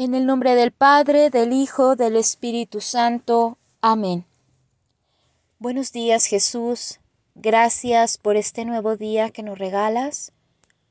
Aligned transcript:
En 0.00 0.14
el 0.14 0.26
nombre 0.26 0.54
del 0.54 0.70
Padre, 0.70 1.28
del 1.28 1.52
Hijo, 1.52 1.96
del 1.96 2.14
Espíritu 2.14 2.80
Santo. 2.80 3.58
Amén. 3.80 4.24
Buenos 5.58 5.90
días 5.90 6.26
Jesús. 6.26 7.00
Gracias 7.34 8.16
por 8.16 8.36
este 8.36 8.64
nuevo 8.64 8.96
día 8.96 9.30
que 9.30 9.42
nos 9.42 9.58
regalas, 9.58 10.30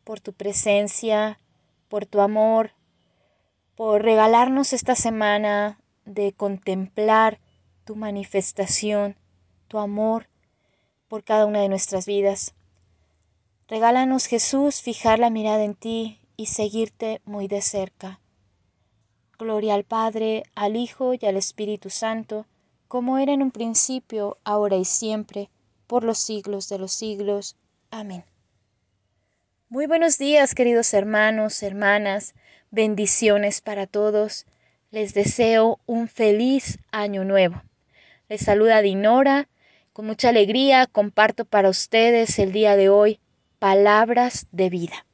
por 0.04 0.20
tu 0.20 0.34
presencia, 0.34 1.40
por 1.88 2.06
tu 2.06 2.20
amor, 2.20 2.72
por 3.78 4.04
regalarnos 4.04 4.74
esta 4.74 4.94
semana 4.94 5.80
de 6.04 6.34
contemplar 6.34 7.40
tu 7.86 7.96
manifestación, 7.96 9.16
tu 9.70 9.78
amor 9.80 10.28
por 11.08 11.24
cada 11.24 11.46
una 11.46 11.62
de 11.62 11.70
nuestras 11.70 12.06
vidas. 12.06 12.56
Regálanos 13.70 14.26
Jesús 14.26 14.82
fijar 14.82 15.18
la 15.18 15.30
mirada 15.30 15.64
en 15.64 15.76
ti 15.76 16.20
y 16.36 16.48
seguirte 16.48 17.22
muy 17.24 17.48
de 17.48 17.62
cerca. 17.62 18.20
Gloria 19.40 19.76
al 19.76 19.84
Padre, 19.84 20.44
al 20.56 20.76
Hijo 20.76 21.14
y 21.14 21.24
al 21.28 21.38
Espíritu 21.38 21.92
Santo, 21.92 22.48
como 22.88 23.20
era 23.20 23.34
en 23.34 23.44
un 23.44 23.52
principio, 23.52 24.40
ahora 24.44 24.78
y 24.78 24.86
siempre, 24.86 25.52
por 25.86 26.04
los 26.04 26.18
siglos 26.18 26.70
de 26.70 26.80
los 26.80 26.92
siglos. 26.92 27.56
Amén. 27.92 28.26
Muy 29.70 29.86
buenos 29.86 30.18
días, 30.18 30.56
queridos 30.56 30.92
hermanos, 30.94 31.62
hermanas, 31.62 32.34
bendiciones 32.72 33.62
para 33.62 33.86
todos. 33.86 34.48
Les 34.90 35.14
deseo 35.14 35.80
un 35.86 36.08
feliz 36.08 36.80
año 36.92 37.24
nuevo. 37.24 37.62
Les 38.30 38.42
saluda 38.42 38.82
Dinora. 38.82 39.50
Con 39.94 40.08
mucha 40.08 40.30
alegría 40.30 40.88
comparto 40.88 41.46
para 41.46 41.70
ustedes 41.70 42.40
el 42.40 42.54
día 42.54 42.76
de 42.76 42.90
hoy 42.90 43.20
palabras 43.60 44.48
de 44.52 44.70
vida. 44.70 45.06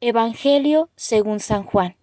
Evangelio 0.00 0.90
según 0.94 1.40
San 1.40 1.64
Juan. 1.64 1.96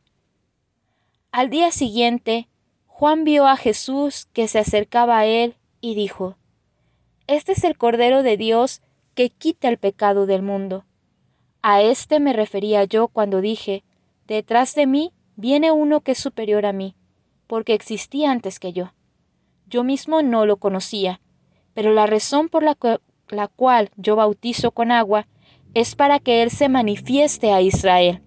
Al 1.33 1.49
día 1.49 1.71
siguiente, 1.71 2.49
Juan 2.87 3.23
vio 3.23 3.47
a 3.47 3.55
Jesús 3.55 4.27
que 4.33 4.49
se 4.49 4.59
acercaba 4.59 5.19
a 5.19 5.25
él 5.25 5.55
y 5.79 5.95
dijo, 5.95 6.35
Este 7.25 7.53
es 7.53 7.63
el 7.63 7.77
Cordero 7.77 8.21
de 8.21 8.35
Dios 8.35 8.81
que 9.15 9.29
quita 9.29 9.69
el 9.69 9.77
pecado 9.77 10.25
del 10.25 10.41
mundo. 10.41 10.83
A 11.61 11.81
este 11.81 12.19
me 12.19 12.33
refería 12.33 12.83
yo 12.83 13.07
cuando 13.07 13.39
dije, 13.39 13.85
Detrás 14.27 14.75
de 14.75 14.87
mí 14.87 15.13
viene 15.37 15.71
uno 15.71 16.01
que 16.01 16.11
es 16.11 16.17
superior 16.17 16.65
a 16.65 16.73
mí, 16.73 16.95
porque 17.47 17.75
existía 17.75 18.29
antes 18.29 18.59
que 18.59 18.73
yo. 18.73 18.91
Yo 19.67 19.85
mismo 19.85 20.21
no 20.23 20.45
lo 20.45 20.57
conocía, 20.57 21.21
pero 21.73 21.93
la 21.93 22.07
razón 22.07 22.49
por 22.49 22.61
la, 22.61 22.77
la 23.29 23.47
cual 23.47 23.89
yo 23.95 24.17
bautizo 24.17 24.71
con 24.71 24.91
agua 24.91 25.27
es 25.73 25.95
para 25.95 26.19
que 26.19 26.43
Él 26.43 26.51
se 26.51 26.67
manifieste 26.67 27.53
a 27.53 27.61
Israel. 27.61 28.21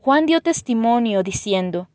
Juan 0.00 0.24
dio 0.24 0.40
testimonio 0.40 1.22
diciendo, 1.22 1.90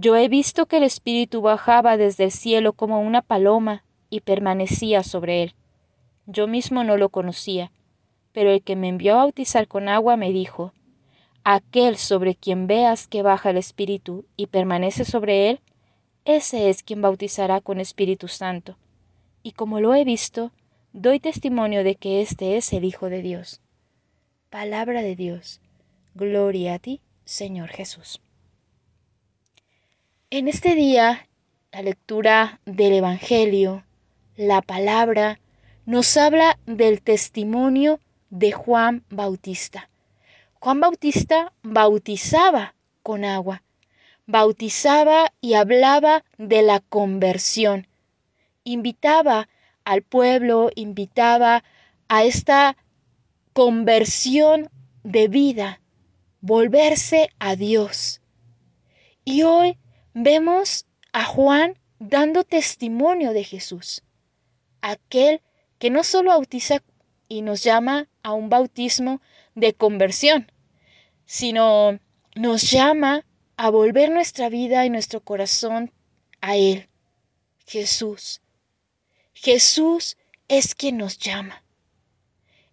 yo 0.00 0.14
he 0.14 0.28
visto 0.28 0.66
que 0.66 0.76
el 0.76 0.84
Espíritu 0.84 1.40
bajaba 1.40 1.96
desde 1.96 2.22
el 2.22 2.30
cielo 2.30 2.72
como 2.72 3.00
una 3.00 3.20
paloma 3.20 3.82
y 4.10 4.20
permanecía 4.20 5.02
sobre 5.02 5.42
él. 5.42 5.54
Yo 6.24 6.46
mismo 6.46 6.84
no 6.84 6.96
lo 6.96 7.08
conocía, 7.08 7.72
pero 8.32 8.52
el 8.52 8.62
que 8.62 8.76
me 8.76 8.88
envió 8.88 9.14
a 9.14 9.24
bautizar 9.24 9.66
con 9.66 9.88
agua 9.88 10.16
me 10.16 10.30
dijo, 10.30 10.72
Aquel 11.42 11.96
sobre 11.96 12.36
quien 12.36 12.68
veas 12.68 13.08
que 13.08 13.22
baja 13.22 13.50
el 13.50 13.56
Espíritu 13.56 14.24
y 14.36 14.46
permanece 14.46 15.04
sobre 15.04 15.50
él, 15.50 15.60
ese 16.24 16.70
es 16.70 16.84
quien 16.84 17.02
bautizará 17.02 17.60
con 17.60 17.80
Espíritu 17.80 18.28
Santo. 18.28 18.76
Y 19.42 19.50
como 19.50 19.80
lo 19.80 19.96
he 19.96 20.04
visto, 20.04 20.52
doy 20.92 21.18
testimonio 21.18 21.82
de 21.82 21.96
que 21.96 22.20
este 22.20 22.56
es 22.56 22.72
el 22.72 22.84
Hijo 22.84 23.08
de 23.08 23.22
Dios. 23.22 23.60
Palabra 24.48 25.02
de 25.02 25.16
Dios. 25.16 25.60
Gloria 26.14 26.74
a 26.74 26.78
ti, 26.78 27.00
Señor 27.24 27.70
Jesús. 27.70 28.20
En 30.30 30.46
este 30.46 30.74
día, 30.74 31.26
la 31.72 31.80
lectura 31.80 32.60
del 32.66 32.92
Evangelio, 32.92 33.84
la 34.36 34.60
palabra, 34.60 35.40
nos 35.86 36.18
habla 36.18 36.58
del 36.66 37.00
testimonio 37.00 37.98
de 38.28 38.52
Juan 38.52 39.04
Bautista. 39.08 39.88
Juan 40.60 40.80
Bautista 40.80 41.54
bautizaba 41.62 42.74
con 43.02 43.24
agua, 43.24 43.62
bautizaba 44.26 45.32
y 45.40 45.54
hablaba 45.54 46.26
de 46.36 46.60
la 46.60 46.80
conversión, 46.80 47.86
invitaba 48.64 49.48
al 49.86 50.02
pueblo, 50.02 50.68
invitaba 50.74 51.64
a 52.08 52.24
esta 52.24 52.76
conversión 53.54 54.68
de 55.04 55.28
vida, 55.28 55.80
volverse 56.42 57.30
a 57.38 57.56
Dios. 57.56 58.20
Y 59.24 59.44
hoy 59.44 59.78
vemos 60.14 60.86
a 61.12 61.24
Juan 61.24 61.78
dando 61.98 62.44
testimonio 62.44 63.32
de 63.32 63.44
Jesús, 63.44 64.02
aquel 64.80 65.42
que 65.78 65.90
no 65.90 66.04
solo 66.04 66.30
bautiza 66.30 66.82
y 67.28 67.42
nos 67.42 67.62
llama 67.62 68.08
a 68.22 68.32
un 68.32 68.48
bautismo 68.48 69.20
de 69.54 69.74
conversión, 69.74 70.50
sino 71.26 71.98
nos 72.34 72.70
llama 72.70 73.24
a 73.56 73.70
volver 73.70 74.10
nuestra 74.10 74.48
vida 74.48 74.86
y 74.86 74.90
nuestro 74.90 75.20
corazón 75.20 75.92
a 76.40 76.56
Él, 76.56 76.88
Jesús. 77.66 78.40
Jesús 79.34 80.16
es 80.48 80.74
quien 80.74 80.96
nos 80.96 81.18
llama. 81.18 81.62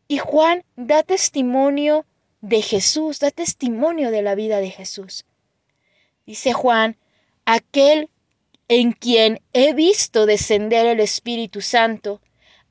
Y 0.07 0.19
Juan 0.19 0.63
da 0.75 1.03
testimonio 1.03 2.05
de 2.41 2.61
Jesús, 2.61 3.19
da 3.19 3.31
testimonio 3.31 4.11
de 4.11 4.21
la 4.21 4.35
vida 4.35 4.59
de 4.59 4.69
Jesús. 4.69 5.25
Dice 6.25 6.53
Juan 6.53 6.97
aquel 7.45 8.09
en 8.67 8.91
quien 8.91 9.41
he 9.53 9.73
visto 9.73 10.25
descender 10.25 10.87
el 10.87 10.99
Espíritu 10.99 11.61
Santo, 11.61 12.21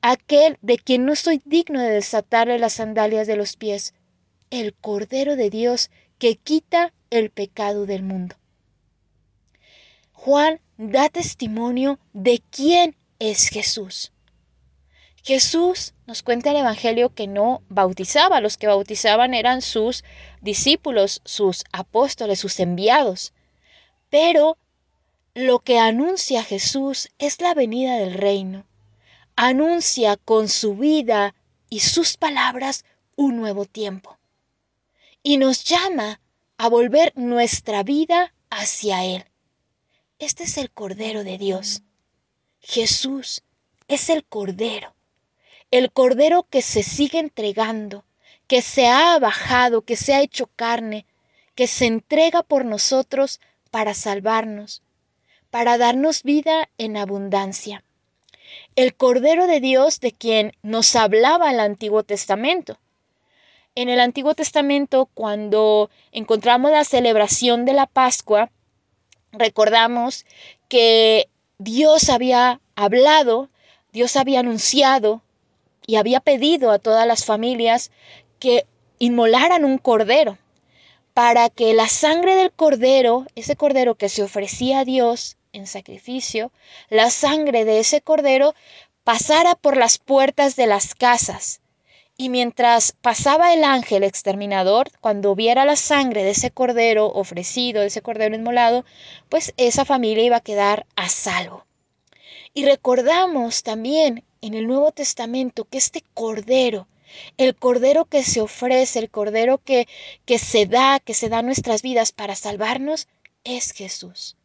aquel 0.01 0.57
de 0.61 0.77
quien 0.77 1.05
no 1.05 1.15
soy 1.15 1.41
digno 1.45 1.81
de 1.81 1.89
desatarle 1.89 2.59
las 2.59 2.73
sandalias 2.73 3.27
de 3.27 3.37
los 3.37 3.55
pies, 3.55 3.93
el 4.51 4.73
Cordero 4.73 5.35
de 5.35 5.49
Dios 5.49 5.89
que 6.19 6.35
quita 6.35 6.93
el 7.09 7.29
pecado 7.29 7.85
del 7.85 8.03
mundo. 8.03 8.35
Juan 10.11 10.59
da 10.77 11.09
testimonio 11.09 11.99
de 12.13 12.41
quién 12.49 12.95
es 13.19 13.47
Jesús. 13.47 14.11
Jesús 15.23 15.93
nos 16.05 16.21
cuenta 16.21 16.51
el 16.51 16.57
Evangelio 16.57 17.13
que 17.13 17.25
no 17.25 17.63
bautizaba, 17.69 18.41
los 18.41 18.57
que 18.57 18.67
bautizaban 18.67 19.33
eran 19.33 19.61
sus 19.61 20.03
discípulos, 20.41 21.21
sus 21.25 21.63
apóstoles, 21.71 22.39
sus 22.39 22.59
enviados. 22.59 23.33
Pero 24.09 24.57
lo 25.35 25.59
que 25.59 25.79
anuncia 25.79 26.45
Jesús 26.45 27.09
es 27.19 27.41
la 27.41 27.53
venida 27.53 27.97
del 27.97 28.13
reino. 28.13 28.65
Anuncia 29.35 30.15
con 30.15 30.47
su 30.47 30.77
vida 30.77 31.35
y 31.69 31.81
sus 31.81 32.15
palabras 32.15 32.85
un 33.17 33.35
nuevo 33.35 33.65
tiempo. 33.65 34.17
Y 35.23 35.35
nos 35.35 35.65
llama 35.65 36.21
a 36.57 36.69
volver 36.69 37.11
nuestra 37.17 37.83
vida 37.83 38.33
hacia 38.49 39.03
Él. 39.03 39.25
Este 40.19 40.45
es 40.45 40.57
el 40.57 40.71
Cordero 40.71 41.25
de 41.25 41.37
Dios. 41.37 41.81
Jesús 42.61 43.43
es 43.89 44.09
el 44.09 44.23
Cordero. 44.23 44.95
El 45.69 45.91
Cordero 45.91 46.43
que 46.49 46.61
se 46.61 46.81
sigue 46.81 47.19
entregando, 47.19 48.05
que 48.47 48.61
se 48.61 48.87
ha 48.87 49.19
bajado, 49.19 49.81
que 49.81 49.97
se 49.97 50.13
ha 50.13 50.21
hecho 50.21 50.47
carne, 50.55 51.05
que 51.55 51.67
se 51.67 51.87
entrega 51.87 52.41
por 52.41 52.63
nosotros 52.63 53.41
para 53.69 53.93
salvarnos, 53.93 54.81
para 55.55 55.77
darnos 55.77 56.23
vida 56.23 56.67
en 56.77 56.97
abundancia. 56.97 57.81
El 58.75 58.93
Cordero 58.93 59.47
de 59.47 59.61
Dios 59.61 60.01
de 60.01 60.11
quien 60.11 60.51
nos 60.63 60.97
hablaba 60.97 61.49
el 61.49 61.61
Antiguo 61.61 62.03
Testamento. 62.03 62.77
En 63.73 63.87
el 63.87 64.01
Antiguo 64.01 64.35
Testamento, 64.35 65.07
cuando 65.13 65.89
encontramos 66.11 66.71
la 66.71 66.83
celebración 66.83 67.63
de 67.63 67.71
la 67.71 67.85
Pascua, 67.85 68.51
recordamos 69.31 70.25
que 70.67 71.29
Dios 71.57 72.09
había 72.09 72.59
hablado, 72.75 73.47
Dios 73.93 74.17
había 74.17 74.41
anunciado 74.41 75.21
y 75.87 75.95
había 75.95 76.19
pedido 76.19 76.69
a 76.69 76.79
todas 76.79 77.07
las 77.07 77.23
familias 77.23 77.91
que 78.39 78.65
inmolaran 78.99 79.63
un 79.63 79.77
cordero 79.77 80.37
para 81.13 81.49
que 81.49 81.73
la 81.73 81.87
sangre 81.87 82.35
del 82.35 82.51
cordero, 82.51 83.25
ese 83.35 83.55
cordero 83.55 83.95
que 83.95 84.09
se 84.09 84.21
ofrecía 84.21 84.79
a 84.79 84.83
Dios 84.83 85.37
en 85.55 85.67
sacrificio, 85.67 86.51
la 86.89 87.09
sangre 87.09 87.65
de 87.65 87.79
ese 87.79 88.01
cordero 88.01 88.53
pasara 89.03 89.55
por 89.55 89.77
las 89.77 89.97
puertas 89.97 90.55
de 90.55 90.67
las 90.67 90.95
casas. 90.95 91.61
Y 92.17 92.29
mientras 92.29 92.93
pasaba 93.01 93.53
el 93.53 93.63
ángel 93.63 94.03
exterminador, 94.03 94.89
cuando 95.01 95.35
viera 95.35 95.65
la 95.65 95.75
sangre 95.75 96.23
de 96.23 96.31
ese 96.31 96.49
cordero 96.49 97.07
ofrecido, 97.07 97.81
de 97.81 97.87
ese 97.87 98.01
cordero 98.01 98.35
inmolado, 98.35 98.85
pues 99.29 99.53
esa 99.57 99.83
familia 99.85 100.23
iba 100.23 100.37
a 100.37 100.41
quedar 100.41 100.85
a 100.95 101.09
salvo. 101.09 101.65
Y 102.53 102.65
recordamos 102.65 103.63
también 103.63 104.23
en 104.41 104.53
el 104.53 104.65
Nuevo 104.67 104.91
Testamento 104.91 105.65
que 105.65 105.77
este 105.77 106.03
cordero 106.13 106.87
El 107.37 107.55
Cordero 107.55 108.05
que 108.05 108.23
se 108.23 108.41
ofrece, 108.41 108.99
el 108.99 109.09
Cordero 109.09 109.57
que, 109.57 109.87
que 110.25 110.37
se 110.37 110.65
da, 110.65 110.99
que 110.99 111.13
se 111.13 111.29
da 111.29 111.41
nuestras 111.41 111.81
vidas 111.81 112.11
para 112.11 112.35
salvarnos, 112.35 113.07
es 113.43 113.71
Jesús. 113.71 114.35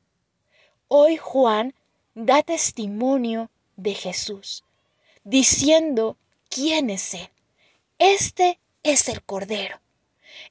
Hoy 0.93 1.19
Juan 1.19 1.73
da 2.17 2.43
testimonio 2.43 3.49
de 3.77 3.95
Jesús, 3.95 4.65
diciendo 5.23 6.19
quién 6.49 6.91
es 6.91 7.15
Él. 7.15 7.29
Este 8.01 8.59
es 8.83 9.09
el 9.09 9.23
Cordero, 9.23 9.81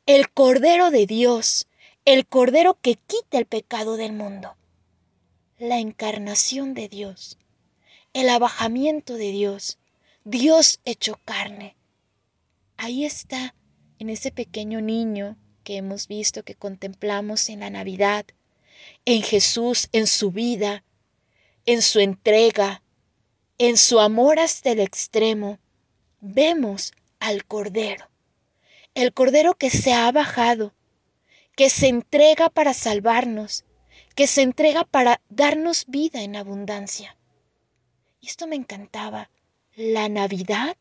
el 0.05 0.31
Cordero 0.31 0.91
de 0.91 1.07
Dios, 1.07 1.67
el 2.05 2.25
Cordero 2.25 2.79
que 2.79 2.95
quita 2.95 3.37
el 3.37 3.47
pecado 3.47 3.97
del 3.97 4.13
mundo, 4.13 4.55
la 5.57 5.79
encarnación 5.79 6.73
de 6.73 6.87
Dios, 6.87 7.37
el 8.13 8.29
abajamiento 8.29 9.15
de 9.15 9.31
Dios, 9.31 9.77
Dios 10.23 10.79
hecho 10.85 11.19
carne. 11.25 11.75
Ahí 12.77 13.03
está, 13.03 13.55
en 13.99 14.09
ese 14.09 14.31
pequeño 14.31 14.79
niño 14.79 15.35
que 15.65 15.75
hemos 15.75 16.07
visto, 16.07 16.43
que 16.43 16.55
contemplamos 16.55 17.49
en 17.49 17.59
la 17.59 17.69
Navidad, 17.69 18.25
en 19.05 19.21
Jesús, 19.23 19.89
en 19.91 20.07
su 20.07 20.31
vida, 20.31 20.83
en 21.65 21.81
su 21.81 21.99
entrega, 21.99 22.81
en 23.57 23.77
su 23.77 23.99
amor 23.99 24.39
hasta 24.39 24.71
el 24.71 24.79
extremo, 24.79 25.59
vemos 26.21 26.93
al 27.19 27.45
Cordero, 27.45 28.09
el 28.95 29.13
Cordero 29.13 29.55
que 29.55 29.69
se 29.69 29.93
ha 29.93 30.11
bajado, 30.11 30.73
que 31.55 31.69
se 31.69 31.87
entrega 31.87 32.49
para 32.49 32.73
salvarnos, 32.73 33.65
que 34.15 34.27
se 34.27 34.41
entrega 34.41 34.83
para 34.83 35.21
darnos 35.29 35.85
vida 35.87 36.21
en 36.23 36.35
abundancia. 36.35 37.17
Y 38.21 38.27
esto 38.27 38.47
me 38.47 38.55
encantaba. 38.55 39.29
La 39.75 40.09
Navidad, 40.09 40.75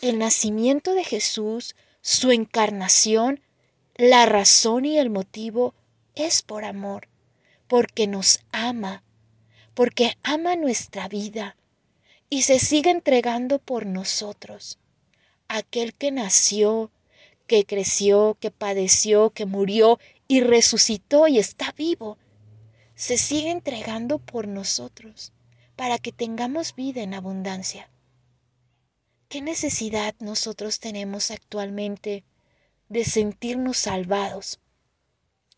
el 0.00 0.18
nacimiento 0.18 0.92
de 0.92 1.04
Jesús, 1.04 1.76
su 2.00 2.30
encarnación, 2.30 3.40
la 3.96 4.26
razón 4.26 4.84
y 4.84 4.98
el 4.98 5.08
motivo 5.08 5.74
es 6.14 6.42
por 6.42 6.64
amor, 6.64 7.08
porque 7.74 8.06
nos 8.06 8.38
ama, 8.52 9.02
porque 9.74 10.16
ama 10.22 10.54
nuestra 10.54 11.08
vida 11.08 11.56
y 12.30 12.42
se 12.42 12.60
sigue 12.60 12.90
entregando 12.90 13.58
por 13.58 13.84
nosotros. 13.84 14.78
Aquel 15.48 15.92
que 15.92 16.12
nació, 16.12 16.92
que 17.48 17.64
creció, 17.64 18.36
que 18.38 18.52
padeció, 18.52 19.30
que 19.30 19.44
murió 19.44 19.98
y 20.28 20.40
resucitó 20.40 21.26
y 21.26 21.40
está 21.40 21.72
vivo, 21.72 22.16
se 22.94 23.18
sigue 23.18 23.50
entregando 23.50 24.20
por 24.20 24.46
nosotros 24.46 25.32
para 25.74 25.98
que 25.98 26.12
tengamos 26.12 26.76
vida 26.76 27.02
en 27.02 27.12
abundancia. 27.12 27.90
¿Qué 29.28 29.42
necesidad 29.42 30.14
nosotros 30.20 30.78
tenemos 30.78 31.32
actualmente 31.32 32.22
de 32.88 33.04
sentirnos 33.04 33.78
salvados, 33.78 34.60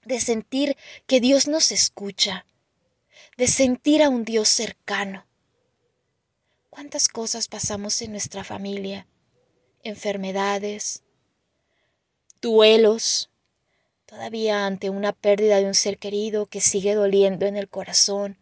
de 0.07 0.21
sentir 0.21 0.77
que 1.07 1.21
Dios 1.21 1.49
nos 1.49 1.73
escucha, 1.73 2.47
de 3.37 3.49
sentir 3.49 4.05
a 4.05 4.09
un 4.09 4.25
Dios 4.25 4.49
cercano? 4.49 5.27
¿Cuántas 6.71 7.09
cosas 7.09 7.49
pasamos 7.49 8.01
en 8.03 8.13
nuestra 8.13 8.45
familia? 8.45 9.09
Enfermedades, 9.83 11.03
duelos, 12.41 13.31
todavía 14.05 14.67
ante 14.67 14.91
una 14.91 15.13
pérdida 15.13 15.59
de 15.59 15.67
un 15.67 15.75
ser 15.75 15.99
querido 15.99 16.47
que 16.47 16.61
sigue 16.61 16.95
doliendo 16.95 17.47
en 17.47 17.57
el 17.57 17.69
corazón, 17.69 18.39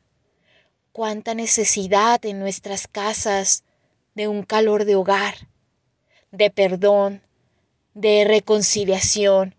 cuánta 0.93 1.35
necesidad 1.35 2.23
en 2.27 2.41
nuestras 2.41 2.87
casas 2.87 3.65
de 4.15 4.29
un 4.29 4.43
calor 4.43 4.85
de 4.85 4.97
hogar, 4.97 5.49
de 6.31 6.51
perdón, 6.51 7.23
de 7.95 8.25
reconciliación, 8.25 9.55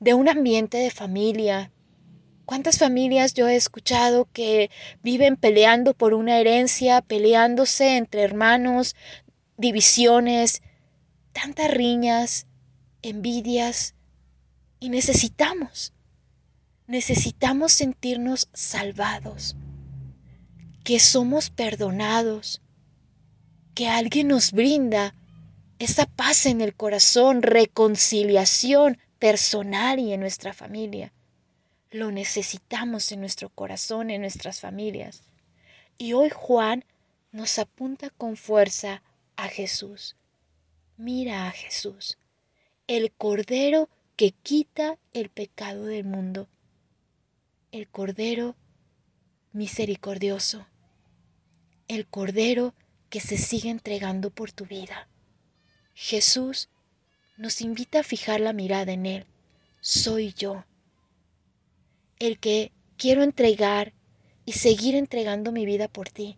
de 0.00 0.14
un 0.14 0.28
ambiente 0.28 0.78
de 0.78 0.90
familia. 0.90 1.70
¿Cuántas 2.46 2.78
familias 2.78 3.34
yo 3.34 3.46
he 3.46 3.54
escuchado 3.54 4.28
que 4.32 4.70
viven 5.02 5.36
peleando 5.36 5.94
por 5.94 6.14
una 6.14 6.38
herencia, 6.38 7.02
peleándose 7.02 7.96
entre 7.96 8.22
hermanos, 8.22 8.96
divisiones, 9.56 10.62
tantas 11.32 11.70
riñas, 11.70 12.46
envidias? 13.02 13.94
Y 14.80 14.88
necesitamos, 14.88 15.92
necesitamos 16.86 17.72
sentirnos 17.72 18.48
salvados 18.54 19.54
que 20.82 20.98
somos 20.98 21.50
perdonados, 21.50 22.62
que 23.74 23.86
alguien 23.86 24.28
nos 24.28 24.52
brinda 24.52 25.14
esa 25.78 26.06
paz 26.06 26.46
en 26.46 26.62
el 26.62 26.74
corazón, 26.74 27.42
reconciliación 27.42 28.98
personal 29.20 30.00
y 30.00 30.12
en 30.12 30.20
nuestra 30.20 30.52
familia. 30.52 31.12
Lo 31.92 32.10
necesitamos 32.10 33.12
en 33.12 33.20
nuestro 33.20 33.50
corazón, 33.50 34.10
en 34.10 34.22
nuestras 34.22 34.60
familias. 34.60 35.22
Y 35.98 36.14
hoy 36.14 36.30
Juan 36.30 36.84
nos 37.30 37.58
apunta 37.58 38.10
con 38.10 38.36
fuerza 38.36 39.02
a 39.36 39.48
Jesús. 39.48 40.16
Mira 40.96 41.46
a 41.46 41.50
Jesús, 41.52 42.18
el 42.86 43.12
Cordero 43.12 43.88
que 44.16 44.32
quita 44.32 44.98
el 45.12 45.28
pecado 45.28 45.84
del 45.84 46.04
mundo, 46.04 46.48
el 47.72 47.88
Cordero 47.88 48.56
misericordioso, 49.52 50.66
el 51.88 52.06
Cordero 52.06 52.74
que 53.10 53.20
se 53.20 53.36
sigue 53.36 53.70
entregando 53.70 54.30
por 54.30 54.52
tu 54.52 54.64
vida. 54.64 55.08
Jesús 55.94 56.68
nos 57.40 57.60
invita 57.60 58.00
a 58.00 58.04
fijar 58.04 58.40
la 58.40 58.52
mirada 58.52 58.92
en 58.92 59.06
Él. 59.06 59.26
Soy 59.80 60.32
yo, 60.32 60.64
el 62.18 62.38
que 62.38 62.70
quiero 62.96 63.22
entregar 63.22 63.92
y 64.44 64.52
seguir 64.52 64.94
entregando 64.94 65.50
mi 65.50 65.66
vida 65.66 65.88
por 65.88 66.08
ti, 66.10 66.36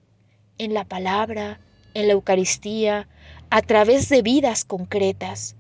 en 0.57 0.73
la 0.73 0.85
palabra, 0.85 1.61
en 1.93 2.07
la 2.07 2.15
Eucaristía, 2.15 3.09
a 3.51 3.61
través 3.61 4.09
de 4.09 4.23
vidas 4.23 4.65
concretas. 4.65 5.57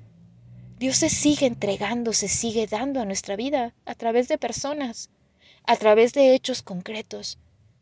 Dios 0.79 0.97
se 0.97 1.11
sigue 1.11 1.47
entregando, 1.47 2.15
se 2.15 2.29
sigue 2.29 2.67
dando 2.67 3.00
a 3.00 3.05
nuestra 3.05 3.37
vida 3.37 3.75
a 3.85 3.95
través 3.95 4.29
de 4.29 4.38
personas 4.38 5.11
a 5.65 5.77
través 5.77 6.12
de 6.12 6.35
hechos 6.35 6.62
concretos, 6.62 7.38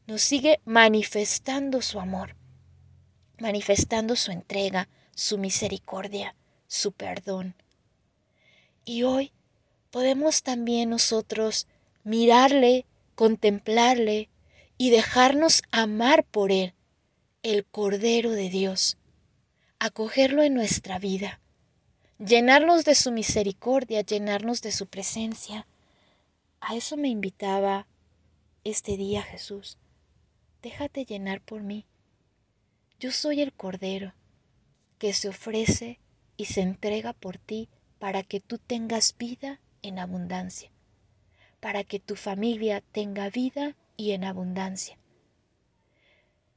nos 0.06 0.22
sigue 0.22 0.60
manifestando 0.64 1.80
su 1.82 1.98
amor, 1.98 2.36
manifestando 3.38 4.16
su 4.16 4.32
entrega, 4.32 4.88
su 5.14 5.38
misericordia, 5.38 6.34
su 6.70 6.92
perdón. 6.92 7.56
Y 8.84 9.02
hoy 9.02 9.32
podemos 9.90 10.42
también 10.42 10.88
nosotros 10.88 11.66
mirarle, 12.04 12.86
contemplarle 13.16 14.30
y 14.78 14.90
dejarnos 14.90 15.62
amar 15.72 16.24
por 16.24 16.52
Él, 16.52 16.72
el 17.42 17.66
Cordero 17.66 18.30
de 18.30 18.48
Dios, 18.48 18.96
acogerlo 19.80 20.42
en 20.44 20.54
nuestra 20.54 21.00
vida, 21.00 21.40
llenarnos 22.18 22.84
de 22.84 22.94
su 22.94 23.10
misericordia, 23.10 24.02
llenarnos 24.02 24.62
de 24.62 24.72
su 24.72 24.86
presencia 24.86 25.66
a 26.60 26.76
eso 26.76 26.96
me 26.96 27.08
invitaba 27.08 27.86
este 28.64 28.96
día 28.98 29.22
Jesús. 29.22 29.78
Déjate 30.62 31.06
llenar 31.06 31.40
por 31.40 31.62
mí. 31.62 31.86
Yo 32.98 33.12
soy 33.12 33.40
el 33.40 33.52
Cordero 33.54 34.12
que 34.98 35.14
se 35.14 35.30
ofrece 35.30 35.98
y 36.40 36.46
se 36.46 36.62
entrega 36.62 37.12
por 37.12 37.36
ti 37.36 37.68
para 37.98 38.22
que 38.22 38.40
tú 38.40 38.56
tengas 38.56 39.14
vida 39.18 39.60
en 39.82 39.98
abundancia, 39.98 40.70
para 41.60 41.84
que 41.84 42.00
tu 42.00 42.16
familia 42.16 42.82
tenga 42.92 43.28
vida 43.28 43.76
y 43.98 44.12
en 44.12 44.24
abundancia. 44.24 44.96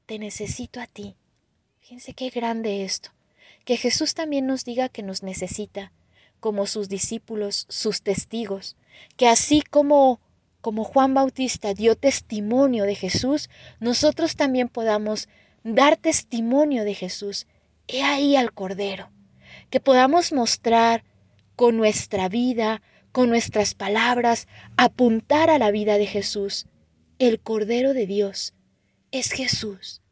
Te 0.06 0.20
necesito 0.20 0.80
a 0.80 0.88
ti. 0.88 1.18
Fíjense 1.82 2.14
qué 2.14 2.30
grande 2.30 2.86
esto. 2.86 3.10
Que 3.66 3.76
Jesús 3.76 4.14
también 4.14 4.48
nos 4.48 4.64
diga 4.64 4.88
que 4.88 5.04
nos 5.04 5.22
necesita, 5.22 5.92
como 6.40 6.66
sus 6.66 6.88
discípulos, 6.88 7.66
sus 7.68 8.04
testigos, 8.04 8.78
que 9.18 9.28
así 9.28 9.62
como 9.70 10.22
como 10.62 10.86
Juan 10.86 11.14
Bautista 11.14 11.74
dio 11.74 11.98
testimonio 11.98 12.86
de 12.86 12.96
Jesús, 12.96 13.50
nosotros 13.82 14.38
también 14.38 14.70
podamos 14.70 15.28
dar 15.66 15.98
testimonio 15.98 16.86
de 16.86 16.94
Jesús. 16.94 17.48
He 17.90 18.02
ahí 18.02 18.38
al 18.38 18.54
Cordero, 18.54 19.10
que 19.74 19.80
podamos 19.80 20.32
mostrar 20.32 21.04
con 21.56 21.76
nuestra 21.76 22.30
vida, 22.30 22.84
con 23.12 23.30
nuestras 23.30 23.74
palabras, 23.74 24.48
apuntar 24.78 25.50
a 25.50 25.58
la 25.58 25.72
vida 25.72 25.98
de 25.98 26.06
Jesús. 26.06 26.68
El 27.18 27.40
Cordero 27.40 27.94
de 27.94 28.06
Dios 28.06 28.54
es 29.12 29.32
Jesús. 29.32 30.04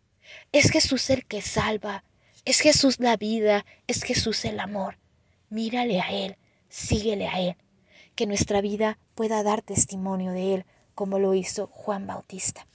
Es 0.52 0.72
Jesús 0.72 1.12
el 1.12 1.28
que 1.28 1.44
salva. 1.44 2.04
Es 2.44 2.60
Jesús 2.60 3.00
la 3.00 3.18
vida. 3.18 3.64
Es 3.86 4.02
Jesús 4.02 4.44
el 4.46 4.60
amor 4.60 4.98
mírale 5.52 6.00
a 6.00 6.10
Él, 6.12 6.38
síguele 6.70 7.28
a 7.28 7.40
Él, 7.40 7.56
que 8.16 8.26
nuestra 8.26 8.62
vida 8.62 8.98
pueda 9.14 9.44
dar 9.44 9.62
testimonio 9.62 10.32
de 10.32 10.56
Él, 10.56 10.66
como 10.96 11.20
lo 11.20 11.36
hizo 11.36 11.68
Juan 11.68 12.08
Bautista. 12.08 12.66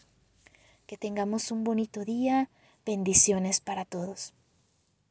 Que 0.86 0.96
tengamos 0.96 1.50
un 1.50 1.64
bonito 1.64 2.04
día, 2.04 2.48
bendiciones 2.84 3.60
para 3.60 3.84
todos. 3.84 4.34